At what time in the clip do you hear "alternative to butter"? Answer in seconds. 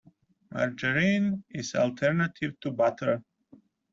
1.81-3.23